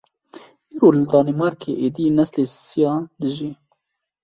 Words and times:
Îro 0.73 0.87
li 0.97 1.03
Danmarkê 1.11 1.71
êdî 1.87 2.05
neslî 2.17 2.43
sisêya 2.53 2.93
dijî! 3.21 3.51